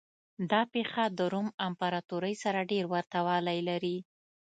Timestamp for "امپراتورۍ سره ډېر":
1.67-2.85